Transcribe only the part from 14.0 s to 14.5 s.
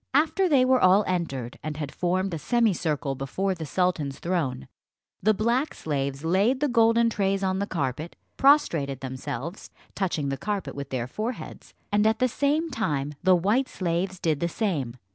did the